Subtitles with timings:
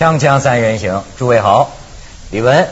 [0.00, 1.72] 锵锵三人行，诸位好，
[2.30, 2.68] 李文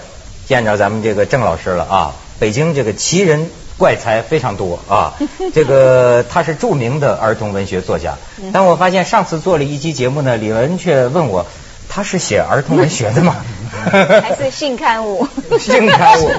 [0.47, 2.15] 见着咱们这个郑老师了啊！
[2.39, 5.13] 北京这个奇人怪才非常多啊，
[5.53, 8.17] 这个他是著名的儿童文学作家，
[8.51, 11.45] 但我发现上次做了一期节目呢，李文却问我
[11.91, 13.37] 他是写儿童文学的吗？
[14.23, 15.29] 还是性刊物？
[15.61, 16.31] 性刊物。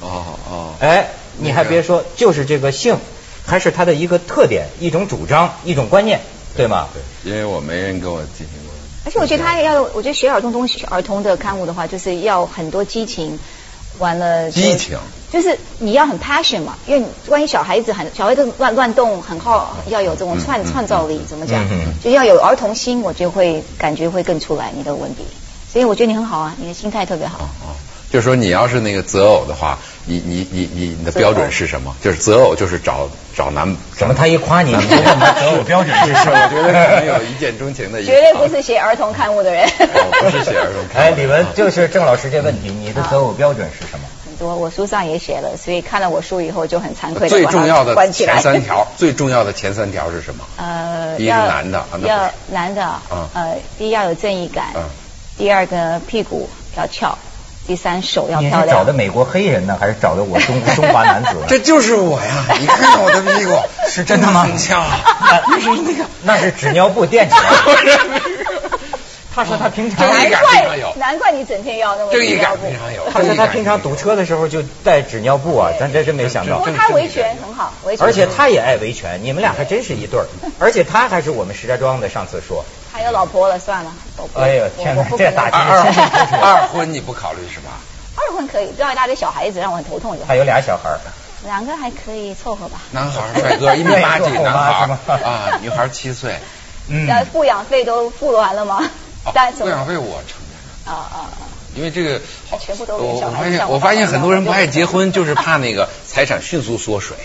[0.00, 2.96] 哦哦，哎，你还别说，就是这个性，
[3.44, 6.20] 还是他的一个特点、一种主张、一种观念，
[6.56, 6.88] 对吗？
[6.94, 8.69] 对，因为我没人跟我进行过。
[9.04, 13.38] 而且我觉得他要，我觉得写儿童东西、儿童的刊物的话，就是要很多激情，
[13.98, 14.98] 完了激情，
[15.30, 21.64] 就是你要很 passion 嘛，因为关于小孩子很小孩子乱乱动，很好要有这种创创造力，怎么讲？
[21.70, 25.24] 嗯就要有儿童心，我就会感觉会更出来你的文笔。
[25.72, 27.38] 所以我觉得你很好啊，你的心态特别好。
[27.38, 27.76] 哦，
[28.10, 31.94] 就是说你要是那个择偶的话，你你你你你的标准是什么？
[32.02, 34.14] 就是择偶就是找找男什么？
[34.14, 36.32] 他一夸你，你就问他择偶标准是什么？
[36.42, 38.02] 我觉得可能有一见钟情的。
[38.02, 39.64] 绝对不是写儿童刊物的人。
[39.78, 41.06] 我不是写儿童刊物。
[41.06, 44.06] 哎，李文，就是郑老师这问题，你的择偶标准是什么？
[44.24, 47.28] 很多，我书上也写了，所以看了我书以后就很惭愧。
[47.28, 50.44] 最重要的前三条，最重要的前三条是什么？
[50.56, 52.82] 呃，第一个男的，要男的，
[53.34, 54.72] 呃，第一要有正义感。
[55.38, 57.16] 第二个屁股要翘，
[57.70, 58.62] 第三手要漂亮。
[58.62, 61.36] 你是找的美国黑人呢，还是找的我中中华男子？
[61.46, 62.44] 这就是我呀！
[62.58, 63.56] 你看看我的屁股，
[63.88, 64.42] 是真的吗？
[64.42, 64.82] 很翘，
[65.46, 68.20] 那是那个，那是纸尿布垫起来。
[69.32, 73.08] 他说他平常难怪难怪你整天要那么正义感非常有。
[73.12, 76.58] 他说他平常堵车的时候就带纸尿布啊，咱这真没想到。
[76.58, 78.04] 不过他维权很好，维权。
[78.04, 80.26] 而且他也爱维权，你们俩还真是一对儿。
[80.58, 82.64] 而且他还是我们石家庄的，上次说。
[83.00, 83.90] 还有老婆了，算了。
[84.34, 87.80] 哎呦天哪，这打击二二婚你不考虑是吧？
[88.14, 90.14] 二婚可以，不要一大堆小孩子让我很头痛。
[90.28, 90.90] 还有俩小孩
[91.46, 92.82] 两个还可以凑合吧。
[92.90, 96.36] 男孩帅哥一米八几，男孩 啊，女孩七岁。
[96.88, 97.08] 嗯。
[97.32, 98.82] 抚养费都付完了吗？
[99.24, 100.36] 抚养费我承
[100.84, 100.94] 担。
[100.94, 101.48] 啊啊啊！
[101.74, 102.20] 因为这个，
[102.60, 107.16] 全部都我我发现我发现很多人不爱结婚，就是怕那个财产迅速缩水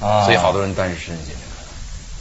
[0.00, 1.32] 啊，所以好多人单身去。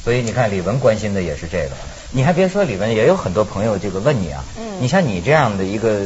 [0.03, 1.71] 所以你看，李文关心的也是这个。
[2.11, 4.43] 你还别说，里面也有很多朋友这个问你啊。
[4.57, 4.63] 嗯。
[4.81, 5.99] 你像你这样的一个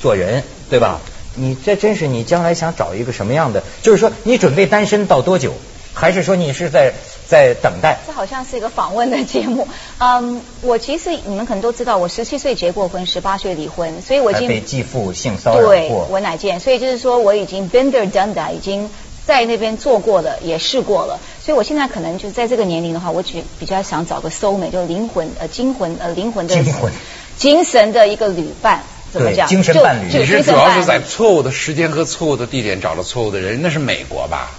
[0.00, 1.00] 做人，对吧？
[1.34, 3.62] 你这真是你将来想找一个什么样的？
[3.82, 5.52] 就是说，你准备单身到多久？
[5.94, 6.92] 还是说你是在
[7.26, 7.98] 在等待？
[8.06, 9.66] 这好像是一个访问的节目。
[9.98, 16.06] 嗯，我其实你们可能都知道，我十七岁结过婚，十八岁离婚，所以我已经被继父性骚扰过。
[16.08, 18.88] 我乃见，所以就是说我已经 been there done that，已经
[19.28, 21.20] 在那边做过的，也试过了。
[21.44, 26.90] 所以我现在可能就在这个年龄的话，我只比较想找个 soul mate，就灵魂呃精魂呃灵魂的精魂
[27.36, 29.46] 精神的一个旅伴，怎么讲？
[29.46, 30.08] 精神伴侣。
[30.10, 34.50] 你是主要是在错误的时间和错误的地点找了错误的人，那是美国吧？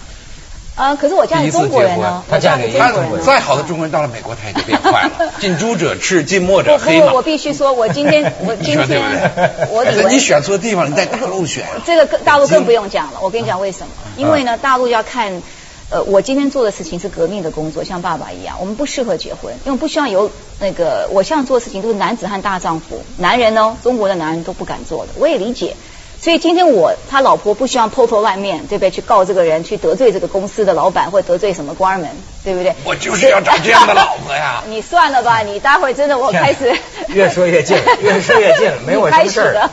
[0.79, 0.95] 啊！
[0.95, 3.25] 可是我嫁给中国人呢，他嫁给中国人。
[3.25, 5.11] 再好的中国人到了美国，他也就变坏了。
[5.41, 7.11] 近朱者赤，近墨者黑嘛。
[7.13, 9.01] 我必须说，我今天我今天
[9.69, 11.65] 我你选错地方，你在大陆选。
[11.85, 13.19] 这个大陆更不用讲了。
[13.21, 13.87] 我跟你讲为什么？
[14.15, 15.41] 因为呢，大陆要看
[15.89, 25.75] 呃，我今天做的事情是革命的工作，像爸爸一样，我们不适合结婚，因为不需要有那个我现在做的事情都是男子汉大丈夫，男人呢，中国的男人都不敢做的，我也理解。
[26.21, 28.91] 所以今天我他老婆不希望抛头露面，对不对？
[28.91, 32.09] 去告这个人，去得罪这个公司的老板，或得罪什么官们，
[32.43, 32.75] 对不对？
[32.83, 34.61] 我就是要找这样的老婆呀！
[34.67, 36.75] 你算了吧，你待会真的我开始
[37.07, 39.53] 越说越近， 越说越近，没我什么事儿。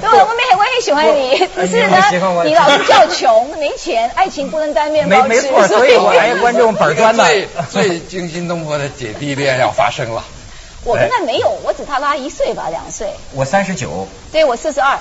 [0.00, 2.02] 对，我没我也喜欢你，只是呢，
[2.46, 5.28] 你老是叫穷，没钱，爱情不能当面包吃。
[5.28, 10.24] 没错，所以我来观众本专的最最惊心动魄的姐弟恋要发生了。
[10.84, 13.08] 我跟他没有，我只他拉一岁吧，两岁。
[13.34, 14.08] 我三十九。
[14.32, 14.98] 对，我四十二。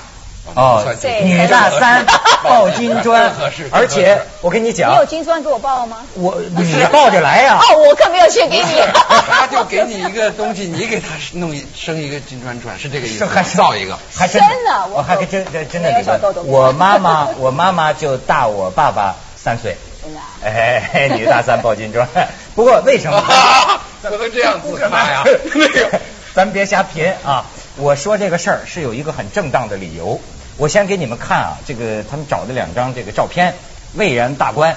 [0.56, 0.84] 哦，
[1.24, 2.06] 女大三
[2.44, 3.32] 抱金砖，
[3.72, 5.98] 而且我跟你讲，你有金砖给我抱吗？
[6.16, 7.60] 我你抱着来呀！
[7.62, 8.82] 哦，我可没有钱给你。
[9.30, 13.26] 他就给你一个东西，你给他弄一生一个金砖砖，是这个意思？
[13.26, 13.98] 还造一个？
[14.16, 14.88] 还真的？
[14.94, 19.76] 我还真真真的里边，我妈妈我妈妈就大我爸爸三岁。
[20.42, 22.08] 哎，女大三抱金砖。
[22.56, 23.22] 不过为什么？
[24.02, 25.24] 怎么这样子干嘛呀？
[25.26, 26.00] 那个，
[26.34, 27.46] 咱别瞎贫啊！
[27.76, 30.20] 我说这个事儿是有一个很正当的理由。
[30.58, 33.54] 我先给你们看啊，这个他们找的两张这个照片，
[33.94, 34.76] 蔚然大观，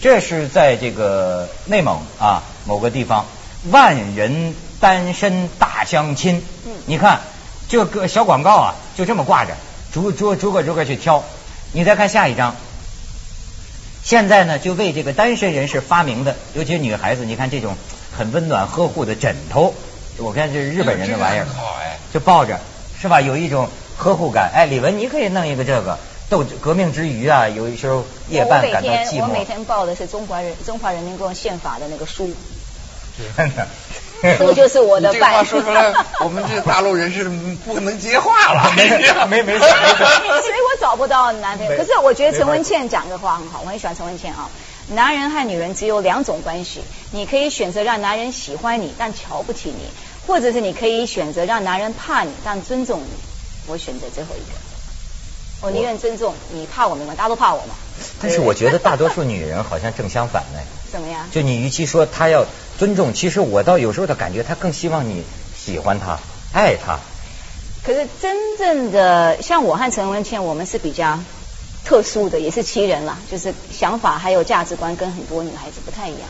[0.00, 3.26] 这是在这个内蒙啊某个地方，
[3.70, 6.42] 万人单身大相亲。
[6.64, 7.20] 嗯，你看，
[7.68, 9.52] 这个小广告啊，就这么挂着，
[9.92, 11.22] 逐逐逐个逐个去挑。
[11.72, 12.56] 你再看下一张，
[14.02, 17.76] 现在呢就为这个单身人士发明的，尤其是女孩子，你看这种
[18.16, 19.74] 很温暖呵护的枕头，
[20.16, 21.46] 我看这是日本人的玩意儿，
[22.14, 22.58] 就抱着，
[22.98, 23.20] 是吧？
[23.20, 23.68] 有一种。
[23.98, 25.98] 呵护感，哎，李文，你可以弄一个这个，
[26.30, 29.22] 斗革命之余啊，有一时候夜半感到寂寞。
[29.22, 32.30] 我每天报的是中华人中华人民共和国宪法的那个书。
[33.36, 33.66] 真的，
[34.22, 35.42] 这个就是我的这个话。
[35.42, 35.92] 说出来，
[36.22, 37.24] 我们这大陆人是
[37.64, 38.72] 不能接话了。
[38.76, 41.76] 没没没事 没事所以我找不到男朋友。
[41.76, 44.48] 可是我觉得陈文没茜讲的话很好，我很喜欢陈文茜啊。
[44.90, 46.80] 男人和女人只有两种关系，
[47.10, 49.90] 你可以选择让男人喜欢你，但瞧不起你，
[50.28, 53.27] 或者是你可以选择让男人怕你，但尊重你。
[53.68, 54.56] 我选择最后一个，
[55.60, 57.74] 我宁愿尊重你，怕我没关系，大家都怕我嘛。
[58.20, 60.60] 但是我觉得大多数女人好像正相反呢。
[60.90, 61.28] 怎么样？
[61.30, 62.46] 就你与其说她要
[62.78, 65.22] 尊重，其实我倒有时候的感觉，她更希望你
[65.56, 66.18] 喜欢她、
[66.52, 66.98] 爱她。
[67.84, 71.18] 可是真正的像我和陈文倩，我们是比较
[71.84, 76.22] 特殊的，也是奇人啦，就是想法还有价值观跟很多女孩子不太一样。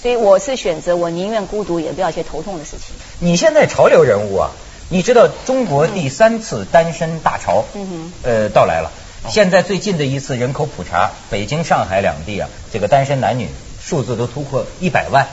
[0.00, 2.94] 所以我是选择我宁愿孤独，也不要一些头痛的事情。
[3.20, 4.50] 你现在潮流人物啊，
[4.92, 8.92] 你知道中国第三次单身大潮，嗯呃，到来了。
[9.26, 13.48] 现在最近的一次人口普查，北京、上海两地啊，这个单身男女
[13.82, 15.26] 数字都突破一百万。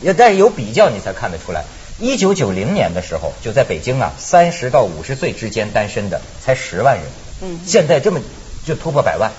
[0.00, 1.62] 也但是有比较，你才看得出来。
[2.00, 7.04] 一九九零年的时候，就在北京啊，三十到五十岁之间单身的才十万人。
[7.42, 8.20] 嗯现在这么
[8.66, 9.30] 就突破百万。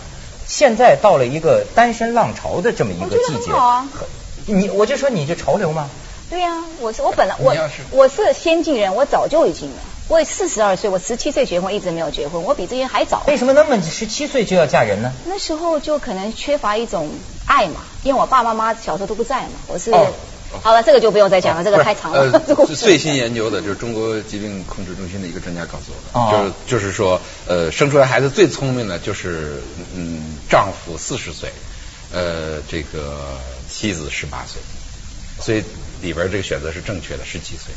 [0.47, 3.89] 现在到了一个单身浪潮的这么一个季节，很好啊
[4.45, 5.89] 你我就说你这潮流吗？
[6.29, 7.55] 对呀、我是我本来我
[7.91, 9.77] 我是先进人，我早就已经了。
[10.07, 13.23] 我四十二岁，我十七岁结婚，一直没有结婚，我比这些还早。
[13.27, 15.11] 为什么那么十七岁就要嫁人呢？
[15.25, 17.09] 那时候就可能缺乏一种
[17.45, 19.91] 爱嘛，因为我爸爸妈妈小时候都不在嘛，我是。
[19.91, 20.07] 哦
[20.63, 22.39] 好了，这个就不用再讲了，这个太长了。
[22.77, 29.61] 最新研究的，就是中国疾病控制中心的一个专家告诉我的，哦就是就是说，呃，生出来孩子最聪明的就是
[29.93, 31.49] 嗯，丈夫四十岁，
[32.13, 33.37] 呃，这个
[33.67, 34.61] 妻子十八岁，
[35.41, 35.61] 所以
[36.01, 37.73] 里边这个选择是正确的，是几岁。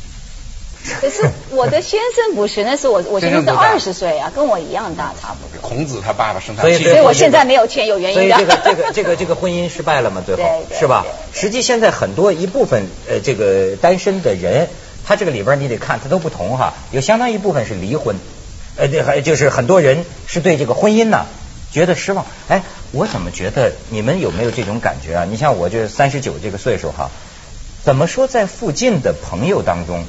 [1.01, 5.61] 可是我的先生不是，那是我我先生是二十岁啊，跟我一样大，差不多。
[5.61, 8.37] 孔子他爸爸生他所以所以我，现在没有钱，有原因的。
[8.37, 10.23] 所以这个这个这个这个婚姻失败了嘛？
[10.25, 11.05] 最后是吧？
[11.35, 14.69] 实际现在很多一部分呃这个单身的人，
[15.05, 18.17] 他这个里边你得看他都不同哈，有相当一部分是离婚，
[18.77, 21.27] 呃这还就是很多人是对这个婚姻呢
[21.73, 22.25] 觉得失望。
[22.47, 22.63] 哎，
[22.93, 25.27] 我怎么觉得你们有没有这种感觉啊？
[25.29, 27.11] 你像我这三十九这个岁数哈，
[27.85, 30.05] 怎么说在附近的朋友当中，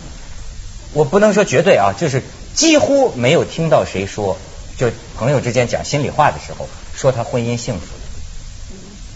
[0.93, 2.21] 我不能说绝对啊，就是
[2.53, 4.37] 几乎没有听到谁说，
[4.77, 7.85] 就朋友之间讲心里话的时候，说他婚姻幸福。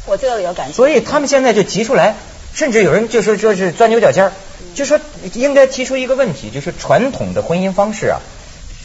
[0.05, 0.73] 我这个有感觉。
[0.73, 2.15] 所以他们现在就提出来，
[2.53, 4.31] 甚至有人就说说是钻牛角尖儿，
[4.75, 5.00] 就说
[5.33, 8.19] 应该提出一个问题，就是传统的婚姻方式啊，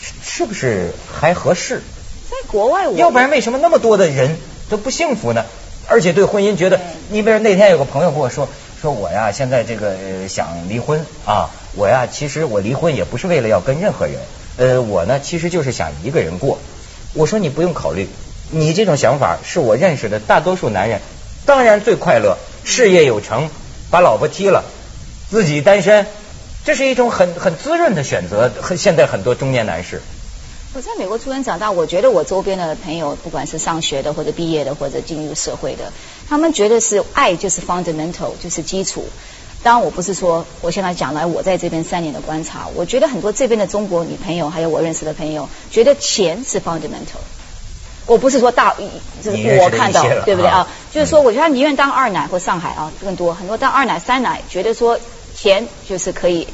[0.00, 1.82] 是是不是还合适？
[2.31, 4.37] 在国外我，要不然为什么那么多的人
[4.69, 5.44] 都不幸福呢？
[5.87, 8.49] 而且对婚姻觉得，你比如那天有个朋友跟我说，
[8.81, 14.15] 说我呀现在这个、想离婚啊，我呀其实我离婚也不是为了要跟任何人，
[14.57, 16.59] 呃我呢其实就是想一个人过。
[17.15, 18.09] 我说你不用考虑，
[18.51, 21.01] 你这种想法是我认识的大多数男人，
[21.45, 23.49] 当然最快乐，事业有成，
[23.91, 24.65] 把老婆踢了，
[25.29, 26.07] 自己单身，
[26.65, 28.53] 这是一种很很滋润的选择。
[28.61, 30.03] 很现在很多中年男士，
[30.79, 35.93] 我在美国出生长大，我觉得我周边的朋友，不管是上学的或者毕业的或者进入社会的，
[36.29, 39.05] 他们觉得是爱就是 fundamental，就是基础。
[39.65, 47.19] 当然，我不是说我现在讲来我在这边三年的观察，我觉得很多这边的中国女朋友，还有我认识的朋友，觉得钱是 fundamental。
[48.07, 48.77] 我不是说大，
[49.20, 50.69] 就是我看到对不对啊啊？
[50.94, 55.01] 就是说，我觉得他宁愿当二奶或上海啊更多，很多当二奶、三奶，觉得说
[55.35, 56.47] 钱就是可以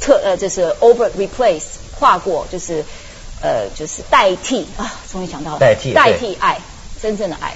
[0.00, 1.64] 特呃，就是 over replace
[1.98, 2.84] 跨过，就是
[3.42, 6.58] 呃，就是代替啊，终于想到了代替代替爱，
[7.00, 7.54] 真正的爱。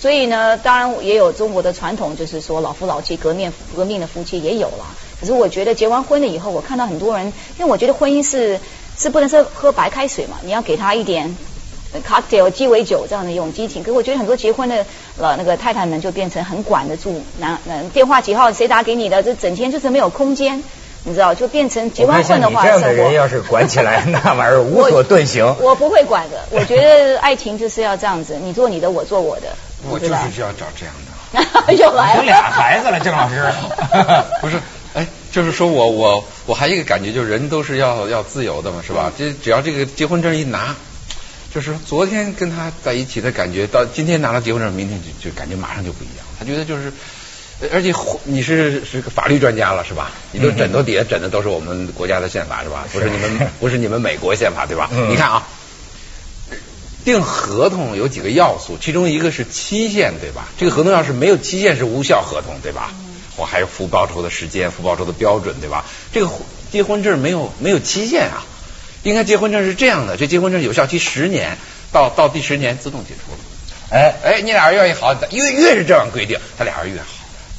[0.00, 4.86] 所以呢，当然也有中国的传统，就是说老夫老妻革命革命的夫妻也有了。
[5.20, 7.26] 可是我觉得结完婚了以后，我看到很多人，
[7.58, 8.60] 因为我觉得婚姻是
[8.96, 11.36] 是不能是喝白开水嘛，你要给他一点
[11.92, 13.82] 呃 cocktail 鸡尾酒这样的一种激情。
[13.82, 14.86] 可是我觉得很多结婚的
[15.18, 20.62] 呃那个太太们就变成很管得住男男电话几号谁打给你的，这整天就是没有空间。
[21.04, 25.44] 你知道，就变成结完婚的话，你这样的人要是管起来， 那玩意儿无所遁形。
[25.60, 29.48] 我不会管的，我觉得爱情就是要这样子，你做你的，我做我的。
[29.88, 31.08] 我就是要找这样的。
[31.74, 32.20] 又来了。
[32.20, 33.46] 有俩孩子了，郑老师。
[34.40, 34.58] 不是，
[34.94, 39.12] 哎，就是说我我我还有一个感觉，就是人都是要要自由的嘛，是吧？
[39.16, 40.74] 这只要这个结婚证一拿，
[41.54, 46.26] 就是昨天跟他在一起的感觉，到今天拿了结婚证，明天就就感觉马上就不一样。
[46.38, 46.92] 他觉得就是，呃
[47.72, 47.92] 而且
[48.24, 50.12] 你是是个法律专家了，是吧？
[50.32, 52.86] 你都枕头底下枕的都是我们国家的宪法，是吧？
[52.92, 54.88] 不是你们 不是你们美国宪法，对吧？
[54.92, 55.46] 嗯你看啊。
[57.04, 60.48] 订合同有几个要素，其中一个是期限，对吧？
[60.58, 62.92] 这个合同要是没有期限是无效合同，对吧？
[63.36, 65.84] 我还有付报酬的时间、付报酬的标准，对吧？
[66.12, 66.30] 这个
[66.70, 68.44] 结婚证没有没有期限啊，
[69.04, 71.56] 应该结婚证是这样的，这结婚证有效期十年，
[71.92, 73.38] 到到第十年自动解除了。
[73.90, 77.06] 哎，哎，你俩人愿意好，越越是这样规定，他俩人越好。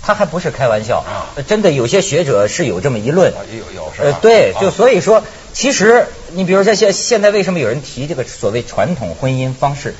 [0.01, 1.03] 他还不是开玩笑
[1.47, 3.33] 真的有些学者是有这么一论。
[3.51, 9.95] 有有是吧？，呃对，啊就所以说，其实你比如说现现在为什么有人提这个所谓传统婚姻方式？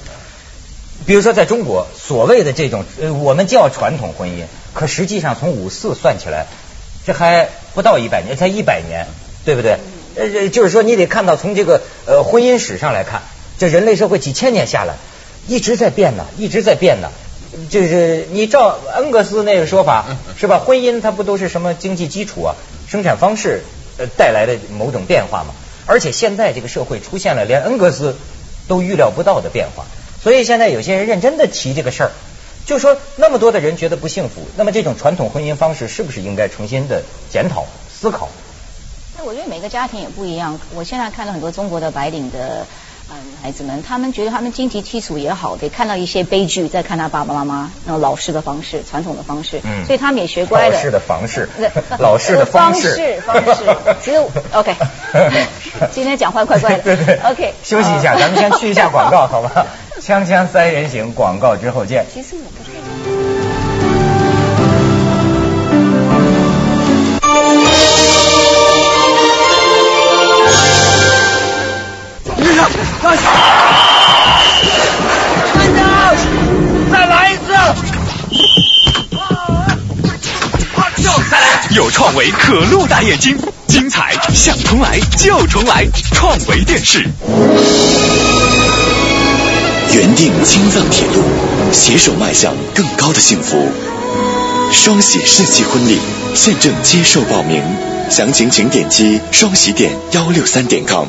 [1.06, 6.48] 比如说在中国，所谓的这种呃，我们叫传统婚姻，可实际上从五四算起来，
[7.06, 9.08] 这还不到一百年，才一百年，
[9.46, 9.77] 对不对？
[10.15, 13.22] 呃，这就是说你得看到从这个呃婚姻史上来看，
[13.58, 14.96] 这人类社会几千年下来，
[15.48, 17.10] 一直在变呢，一直在变呢。
[17.70, 20.60] 就是你照恩格斯那个说法嗯是吧？
[20.60, 22.56] 婚姻它不都是什么经济基础啊、
[22.88, 23.63] 生产方式
[23.98, 25.53] 呃带来的某种变化吗？
[25.86, 28.15] 而且现在这个社会出现了连恩格斯
[28.68, 29.86] 都预料不到的变化，
[30.22, 32.12] 所以现在有些人认真的提这个事儿，
[32.68, 37.01] 就说那么多的人觉得不幸福，那么这种传统婚姻方式是不是应该重新的
[37.32, 38.29] 检讨思考？
[39.18, 40.60] 那我觉得每个家庭也不一样。
[40.75, 42.68] 我现在看到很多中国的白领的
[43.12, 50.75] 嗯孩子们，他们觉得他们经济基础也好，得看到一些悲剧，再看他爸爸妈妈那种老式的方式、传统的方式，嗯所以他们也学乖了。
[50.75, 53.63] 老式的方式对 老式的方方式方式。
[54.01, 54.18] 其实
[54.54, 54.75] OK，
[55.92, 56.84] 今天讲话怪怪的。
[56.84, 59.66] 对对 OK，休息一下，呃咱们先去一下广告，好吧？
[60.01, 62.06] 锵锵三人行，广告之后见。
[62.13, 62.72] 其实我不太
[81.76, 85.86] 有创维可露大眼睛，精彩想重来就重来，
[86.16, 87.08] 创维电视。
[89.94, 91.24] 原定青藏铁路，
[91.72, 93.70] 携手迈向更高的幸福。
[94.72, 96.00] 双喜世纪婚礼
[96.34, 97.62] 现正接受报名，
[98.10, 101.06] 详情请点击双喜点幺六三点 com。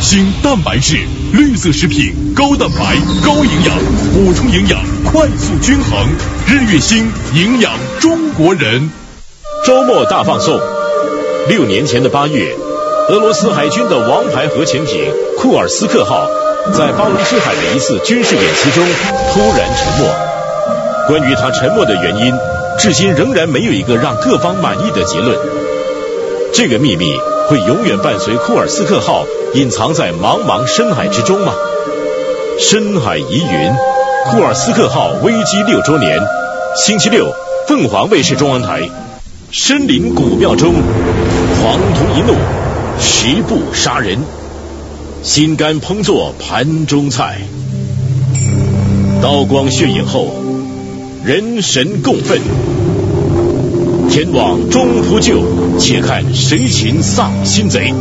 [0.00, 0.96] 日月星蛋白质，
[1.34, 3.76] 绿色食品，高蛋白、高营养，
[4.14, 6.08] 补充营养，快速均衡。
[6.46, 8.90] 日月星营养中国人。
[9.66, 10.58] 周末大放送。
[11.50, 12.56] 六年前的八月，
[13.10, 14.98] 俄罗斯海军的王牌核潜艇
[15.36, 16.26] 库尔斯克号
[16.72, 18.82] 在巴伦支海的一次军事演习中
[19.34, 20.08] 突然沉没。
[21.08, 22.32] 关于它沉没的原因，
[22.78, 25.38] 至今仍然没有一个让各方满意的结论。
[26.54, 27.14] 这个秘密
[27.50, 31.52] 会永远伴随库尔斯克号隐藏在茫茫深海之中吗？
[32.60, 33.72] 深海疑云，
[34.30, 36.16] 库尔斯克号危机六周年，
[36.76, 37.26] 星期六，
[37.66, 38.88] 凤凰卫视中文台。
[39.50, 40.74] 深林古庙中，
[41.60, 42.36] 黄铜一怒，
[43.00, 44.20] 十步杀人，
[45.24, 47.40] 心肝烹作盘中菜。
[49.20, 50.28] 刀光血影后，
[51.24, 52.40] 人神共愤。
[54.10, 57.94] 天网终扑救，且看谁擒丧心贼。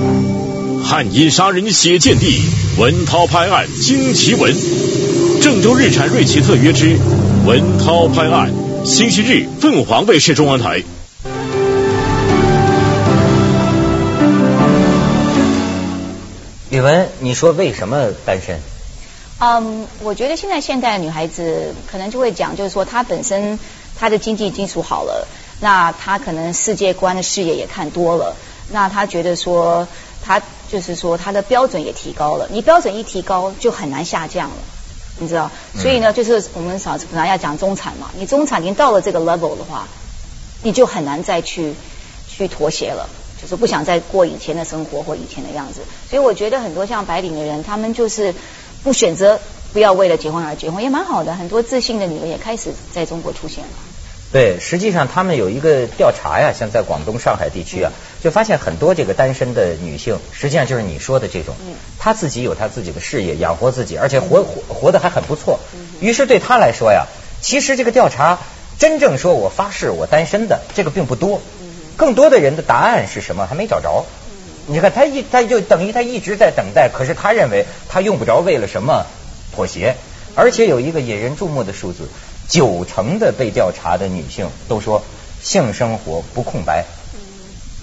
[0.84, 2.42] 汉阴杀人血溅地，
[2.80, 4.52] 文涛拍案惊奇闻。
[5.40, 6.98] 郑州日产瑞奇特约之
[7.46, 8.52] 文涛拍案，
[8.84, 10.82] 星期日凤凰卫视中文台。
[16.72, 18.60] 宇文，你说为什么单身？
[19.38, 23.60] 嗯，我觉得现在现代的女孩子可能就会讲，就是说她本身
[24.00, 25.28] 她的经济基础好了，
[25.60, 28.36] 那他可能世界观的视野也看多了，
[28.72, 29.88] 那他觉得说
[30.24, 34.56] 他就是说他的标准也提高了，你标准一提高就很难下降了。
[35.22, 39.86] 你知道，所以呢，就是我们常本来要讲中产嘛，你中产已经到了这个 level 的话，
[40.64, 41.74] 你就很难再去
[42.30, 43.10] 去妥协了，
[43.42, 45.82] 就是不想再过以前的生活或以前的样子。
[46.10, 48.34] 所以我觉得很多像白领的人，他们就是
[48.82, 49.42] 不选择
[49.74, 51.36] 不要为了结婚而结婚，也蛮好的。
[51.36, 53.70] 很多自信的女人也开始在中国出现了。
[54.32, 57.92] 对，实际上他们有一个调查呀，像在广东、上海地区啊，
[58.24, 61.56] 就发现很多这个单身的女性，实际上就是你说的这种，
[61.98, 65.60] 她自己有她自己的事业，养活自己，而且活活活得还很不错。
[66.00, 67.08] 于是对她来说呀，
[67.42, 68.38] 其实这个调查
[68.78, 71.42] 真正说我发誓我单身的这个并不多，
[71.98, 73.48] 更多的人的答案是什么？
[73.48, 74.06] 还没找着。
[74.68, 79.08] 你看他一他就等于他一直在等待，可是他认为他用不着为了什么
[79.56, 79.96] 妥协，
[80.36, 82.08] 而且有一个引人注目的数字。
[82.50, 85.04] 九成的被调查的女性都说
[85.42, 86.84] 性生活不空白，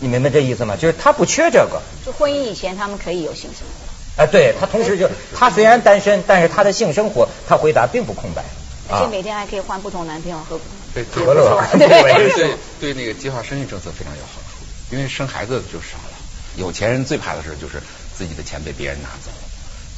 [0.00, 0.76] 你明白这意思吗？
[0.76, 1.80] 就是她不缺这个。
[2.04, 8.44] 就婚姻以前他们可以有性生活，哎，对她同时就她虽然单身，但是她的性生活，她回答并不空白。
[8.88, 10.60] 而且每天还可以换不同男朋友和
[10.94, 16.14] 对和乐对对对对，那个计划生育政策非常有好处，因为生孩子就少了。
[16.56, 17.82] 有钱人最怕的事就是
[18.16, 19.30] 自己的钱被别人拿走，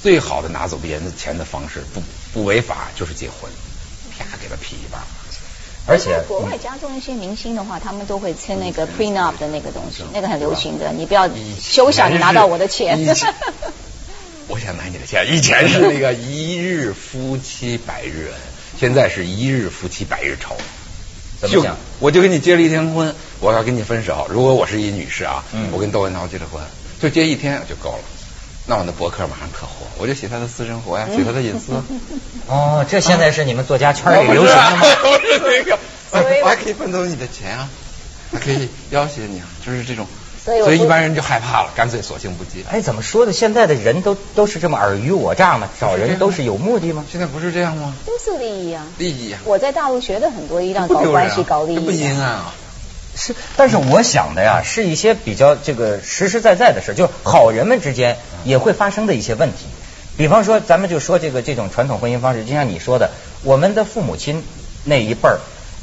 [0.02, 3.50] 最好的拿走别人的钱的方式不不违法就是结婚。
[4.24, 5.04] 啪给他劈一巴。
[5.86, 10.92] 而且国外加重一些明星的话，他们都会签那个 prenup 的那个东西，那个很流行的。
[10.92, 11.28] 你不要
[11.60, 12.98] 休想你拿到我的钱。
[14.48, 15.26] 我想拿你的钱。
[15.32, 18.34] 以前是那个一日夫妻百日恩，
[18.78, 20.56] 现在是一日夫妻百日仇。
[21.40, 21.76] 就怎么讲？
[22.00, 24.26] 我就跟你结了一天婚，我要跟你分手。
[24.30, 26.62] 如果我是一女士啊，嗯我跟窦文涛结了婚，
[27.00, 28.04] 就结一天就够了。
[28.70, 31.72] 那我那博客马上特火，我就写他的私生活呀，写他的隐私。
[32.46, 34.82] 哦，这现在是你们作家圈里流行的吗？
[35.00, 35.78] 不是那个，
[36.10, 37.68] 所以我我还可以分走你的钱啊，
[38.30, 40.06] 还可以要挟你啊，就是这种。
[40.44, 42.60] 所以所以一般人就害怕了，干脆索性不接。
[42.70, 43.32] 哎，怎么说的？
[43.32, 45.68] 现在的人都都是这么尔虞我诈吗？
[45.80, 47.06] 找人都是有目的吗？
[47.10, 47.94] 现在不是这样吗？
[48.04, 48.86] 都是利益啊。
[48.98, 52.10] 利益啊，我在大陆学的很多，一定要不丢人啊搞关系、搞利这不益啊。
[52.10, 52.54] 阴暗啊。
[53.18, 59.66] 是，但是我想的呀，是一些比较这个实实在在的事，就是好人们之间也会发生的一些问题。
[60.16, 63.10] 比方说，咱们就说这个这种传统婚姻方式，就像你说的，
[63.42, 64.44] 我们的父母亲
[64.84, 65.38] 那一辈儿，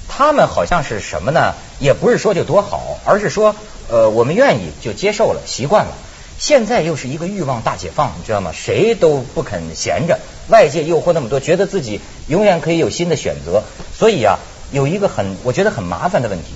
[0.08, 1.54] 他们好像是什么呢？
[1.80, 3.56] 也不是说就多好，而是说，
[3.90, 5.92] 呃，我们愿意就接受了，习惯了。
[6.40, 8.52] 现在又是一个欲望大解放，你知道吗？
[8.54, 13.64] 谁都不肯闲着，外界诱惑那么多，觉得自己永远可以有新的选择，
[13.98, 14.40] 所以啊，
[14.72, 16.54] 有一个很我觉得很麻烦的问题。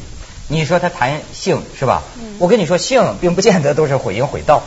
[0.52, 2.04] 你说他谈性是吧？
[2.40, 4.64] 我跟你说，性并不见得都是毁淫毁道，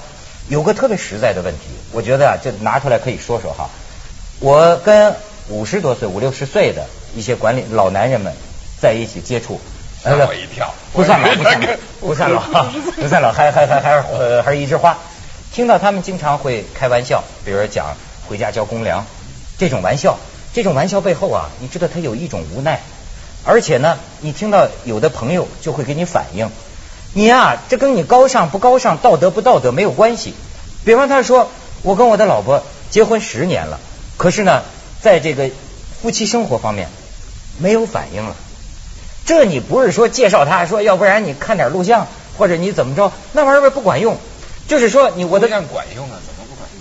[0.49, 1.61] 有个特别实在的问题，
[1.91, 3.69] 我觉得啊，这拿出来可以说说哈。
[4.39, 5.15] 我跟
[5.49, 6.87] 五十多岁、五六十岁的
[7.17, 8.33] 一些管理老男人们
[8.81, 9.61] 在一起接触，
[10.05, 12.41] 吓我一跳不算老，不算老那个，不算老，
[13.01, 14.97] 不算老， 还还还还是呃还是一枝花。
[15.53, 17.97] 听到他们经常会开玩笑，比如说讲
[18.29, 19.05] 回家交公粮
[19.59, 20.17] 这种玩笑，
[20.55, 22.81] 这种玩笑背后啊，你知道他有一种无奈，
[23.45, 26.51] 而且呢，你听到有的朋友就会给你反映，
[27.13, 30.35] 你呀、这跟你高尚不高尚、道德不道德没有关系。
[30.85, 31.51] 比方他说，
[31.83, 33.81] 我跟我的老婆结婚十年了，
[34.17, 34.63] 可是呢，
[35.01, 35.51] 在这个
[36.01, 36.89] 夫妻生活方面
[37.59, 38.37] 没有反应了。
[39.25, 42.07] 这你不是说介绍他说，要不然你看点录像，
[42.37, 44.17] 或者你怎么着，那玩意儿不管用。
[44.69, 46.19] 就是说你我的这样管用啊？
[46.27, 46.81] 怎么不管用？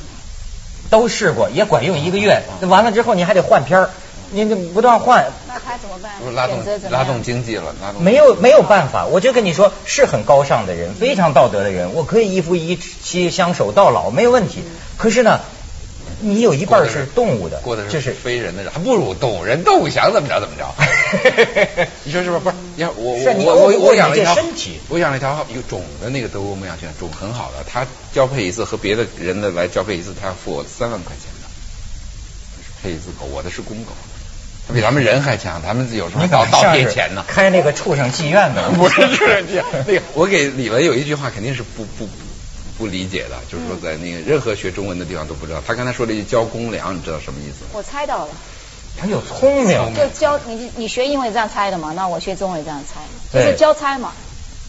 [0.89, 3.89] 都试过，也管用一个月，完了之后你还得换片儿，
[4.31, 6.11] 你你不断换，那他怎么办？
[6.19, 9.05] 不是拉动拉动经济了，拉动没有没有办法。
[9.05, 14.63] 我就跟你说，是很高尚的人，非常道德的人，我可以一夫一妻相守到老，没有问题。
[14.97, 15.39] 可是呢，
[16.21, 20.73] 你有一半是动物的，过的是就是非人的人，还不如动物人，动物想怎么着怎么着。
[22.05, 22.39] 你说是不是？
[22.39, 31.49] 不是，你看我我我我我养了一条身体我养了一条有种的那个德国牧羊犬，种很好的，它交配一次和别的人的来交配一次，它要付我三万块钱的，
[32.81, 34.10] 配一次狗，我的是公狗，它
[34.71, 37.23] 比咱们人还强，咱们有时候你倒倒贴钱呢。
[37.27, 42.07] 开那个畜生妓院的， 不是这样，那个我给李文有一句话肯定是不不
[42.77, 45.61] 不理解的，就是说在那个任何学中文的地方都不知道。
[45.65, 47.71] 他刚才说了一句交公粮，你知道什么意思吗？
[47.73, 48.29] 我猜到了，
[48.97, 49.77] 他有聪明。
[49.95, 51.93] 就交你你学英文这样猜的嘛？
[51.95, 54.11] 那我学中文也这样猜，就对是交差嘛。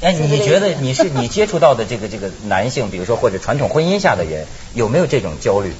[0.01, 5.73] 哎，你觉得你是你接触到的这个这个男性，比如说或者传统婚姻下的人，有没有这种焦虑？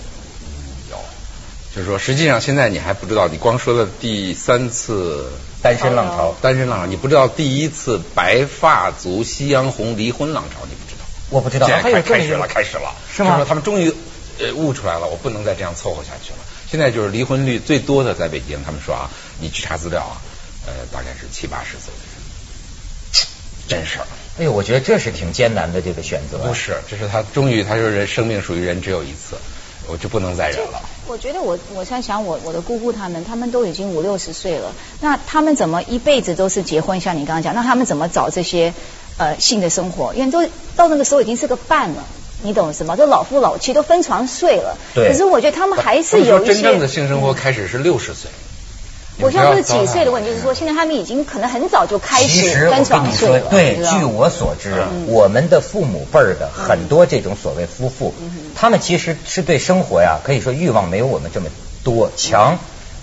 [1.75, 5.31] 有，就是说实际上现在你还不知道，你光说了第三次
[5.63, 11.07] 单身浪潮，单身浪潮，你不知道第一次白发族夕阳红离婚浪潮，你不知道。
[11.31, 13.93] 我不知道，开开始了，开始了，是吗就是说他们终于
[14.39, 16.39] 呃悟出来了，我不能再这样凑合下去了。
[16.71, 20.21] 现在就是离婚率最多的在北京，他们说啊，你去查资料啊，
[20.67, 24.07] 呃，大概是七八十岁的人，真事儿。
[24.39, 26.39] 哎呦，我觉得这是挺艰难的这个选择。
[26.39, 29.37] 不是，这是他终于他说人生命属于人只有一次，
[29.89, 30.81] 我就不能再忍了。
[31.07, 37.01] 我觉得我我在想我我的姑姑他们，他们都已经五六十岁了，那他们怎么一辈子都是结婚？
[37.01, 38.73] 像你刚刚讲，那他们怎么找这些
[39.17, 40.15] 呃性的生活？
[40.15, 42.05] 因为都到那个时候已经是个伴了。
[42.45, 42.97] 你懂什么？
[42.97, 44.77] 都老夫老妻，都分床睡了。
[44.95, 46.55] 对可是我觉得他们还是有一些。
[46.55, 48.31] 真正的性生活开始是六十岁。
[49.19, 52.95] 我现在不是几岁的问题，就是说现在他们已经可能很早就开始分实
[53.31, 53.77] 我跟你。
[53.77, 61.49] 对，据我所知，嗯我们的父母辈儿的很多这种所谓夫妇，嗯他们其实是对生活呀，可以说欲望没有我们这么
[61.85, 62.59] 多强。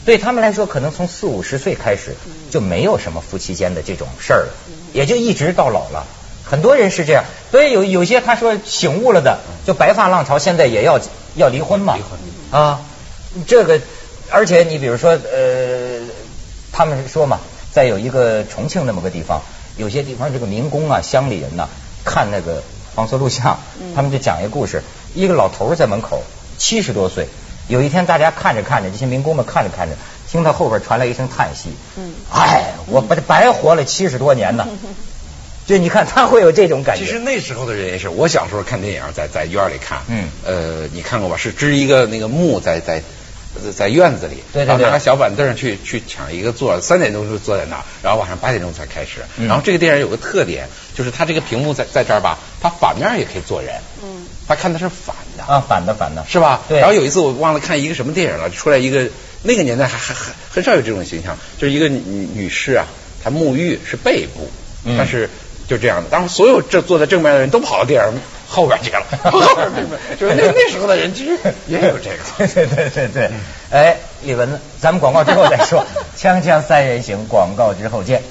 [0.06, 2.16] 对他们来说，可能从四五十岁开始
[2.50, 4.54] 就没有什么夫妻间的这种事儿了，
[4.94, 6.08] 也就一直到老了。
[6.44, 11.00] 很多人是这样，所以有有些他说醒悟了的，就白发浪潮，现在也要
[11.36, 11.96] 要离婚嘛。
[11.96, 12.12] 离婚
[12.50, 12.82] 啊，
[13.46, 13.80] 这个，
[14.32, 16.00] 而且你比如说，呃，
[16.72, 17.40] 他们说嘛，
[17.72, 19.42] 在有一个重庆那么个地方，
[19.78, 21.68] 有些地方这个民工啊、乡里人呐、
[22.04, 22.64] 看那个
[22.96, 23.60] 黄色录像，
[23.96, 26.24] 他们就讲一个故事，一个老头儿在门口，
[26.58, 27.28] 七十多岁，
[27.68, 29.96] 有一天大家看着看着，这些民工们看着看着，
[30.30, 34.68] 听到后边传来一声叹息，嗯哎，我白白活了七十多年呢。
[35.70, 37.06] 就你看他会有这种感觉。
[37.06, 41.38] 其实那时候的人也是，我小时候看电影，在在院里看，嗯呃，你看过吧？
[41.38, 43.04] 是支一个那个木在在
[43.74, 49.20] 在院子里，对对对然后拿个小板凳去去抢一个座，三点钟就坐在那儿，然后晚上八点钟才开始。
[49.38, 55.44] 嗯然后这个电影有个特点，就是它这个屏幕在在这儿吧，它反面也可以坐人，嗯，他看的是反的。
[55.44, 56.62] 啊，反的反的，是吧？
[56.68, 59.08] 对然后有一次我忘了看一个什么电影了，出来一个
[59.44, 62.86] 那个年代还还很很少有这种形象，就是一个女女士啊，
[63.24, 64.50] 她沐浴是背部，
[64.86, 65.30] 嗯但是
[65.68, 66.10] 就这样的。
[66.10, 69.72] 当时所有这坐在正面的人都跑到电影后边去了， 后边
[70.20, 72.18] 就是那 那时候的人其实也有这个。
[72.38, 73.30] 对对对对对，
[73.70, 74.60] 哎，李文子？
[74.82, 75.86] 咱们广告之后再说，
[76.18, 78.24] 锵锵三人行，广告之后见。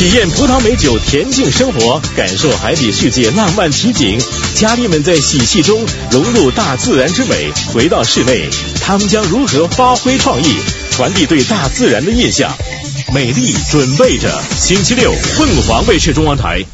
[0.00, 4.18] 体验葡萄美酒恬静生活，感受海底世界浪漫奇景。
[4.54, 5.78] 佳丽们在喜气中
[6.10, 8.48] 融入大自然之美，回到室内，
[8.80, 10.56] 他们将如何发挥创意，
[10.90, 12.50] 传递对大自然的印象？
[13.12, 16.64] 美丽准备着，星期六凤凰卫视中央台。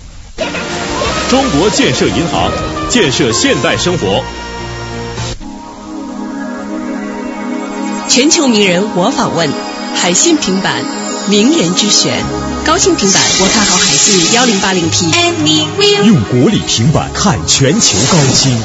[1.29, 2.53] 中国建设银行，
[2.89, 4.23] 建设现代生活。
[8.09, 9.51] 全球名人我访问，
[9.97, 10.85] 海信平板，
[11.29, 12.23] 名人之选，
[12.65, 15.11] 高清平板，我看好海信幺零八零 P。
[16.05, 18.57] 用国礼平板看全球高清。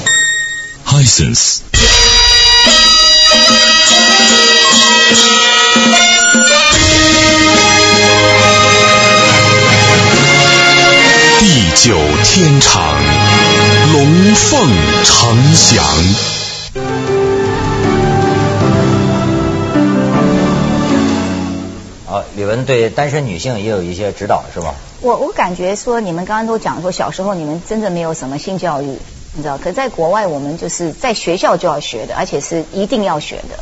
[0.86, 1.62] Hisense。
[11.39, 12.95] 地久天长，
[13.91, 14.69] 龙凤
[15.04, 15.84] 呈祥。
[22.36, 24.74] 李文对单身女性也有一些指导，是吧？
[25.02, 28.98] 我我感觉说，你们刚刚都讲说，小时候你们真的没有什么性教育，
[29.34, 29.58] 你知道？
[29.58, 33.60] 可在国外，我们就是在学校就要学的，而且是一定要学的。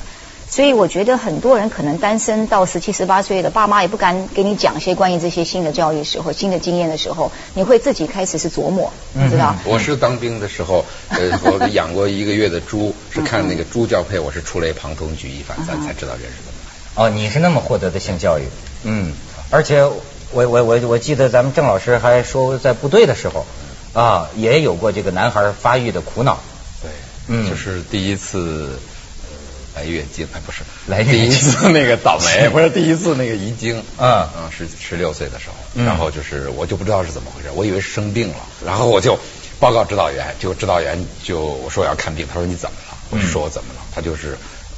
[0.51, 9.55] 所以我觉得很多人可能单身到十七、十八岁的，爸妈也不敢给你讲一些关于这些新的教育时候、新的经验的时候，你会自己开始是琢磨，你知道？
[9.63, 16.58] 我是当兵的时候，呃， 我养过一个月的猪，是看那个猪交配，我是触类旁通，举一反三，才知道人是怎么来的。
[16.99, 18.43] 哦，你是那么获得的性教育，
[18.83, 19.13] 嗯，
[19.49, 23.45] 而且我我我我记得咱们郑老师还说，在部队的时候
[23.93, 26.37] 啊，也有过这个男孩发育的苦恼，
[26.81, 26.91] 对，
[27.27, 27.49] 嗯。
[27.49, 28.77] 就是第一次
[29.23, 34.27] 呃来月经，哎，不是来月经第一次那个倒霉， 不是第一次那个遗精，嗯。
[34.37, 35.85] 嗯，十十六岁的时候，嗯。
[35.85, 38.35] 然后就是我就不知道是怎么回事，我以为是生病了，
[38.65, 39.17] 然后我就
[39.57, 42.97] 报告指导员，结果指导员就我说我要看病，他说你怎么了？
[43.11, 43.25] 我嗯。
[43.25, 43.79] 说我怎么了？
[43.95, 44.68] 他就是呃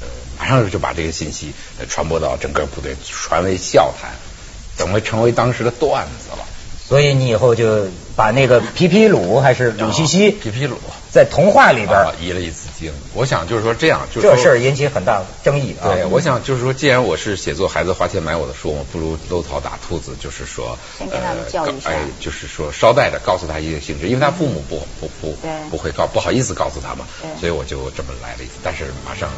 [0.42, 4.10] 马上就把这个信息呃传播到整个部队，传为笑谈，
[4.76, 6.44] 等为成为当时的段子了。
[6.88, 10.76] 所以你以后就把那个皮皮鲁还是鲁西西皮皮鲁
[11.10, 12.92] 在童话里边啊，移了一次经。
[13.14, 15.94] 我想就是说这样，就是说这事儿引起很大争议啊。
[15.94, 25.38] 对，我想就是说，既然我是写作孩子花钱买我的书，我不如搂草打兔子，就是说，先跟他们教育一下哎，就是说捎带着告诉他一个性质，因为他父母不不不
[25.70, 27.06] 不会告不好意思告诉他嘛，
[27.38, 29.30] 所以我就这么来了一次，但是马上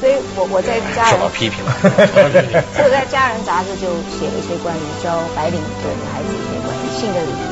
[0.00, 1.70] 所以我我在家人受到批评了。
[2.72, 7.44] 所以我在家人杂志就写了一些关于教白领的女孩子一些关于性的礼仪，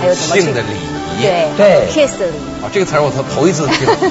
[0.00, 0.88] 还有什么性的礼仪
[1.20, 2.64] 对对 kiss 的礼仪。
[2.64, 3.86] 啊，这个词儿我头头一次听。